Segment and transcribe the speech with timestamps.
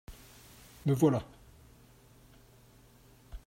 [0.87, 1.21] Me voilà.